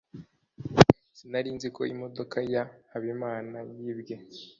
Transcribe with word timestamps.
sinari 1.17 1.49
nzi 1.55 1.67
ko 1.75 1.81
imodoka 1.93 2.37
ya 2.53 2.63
habimana 2.91 3.57
yibwe 3.79 4.15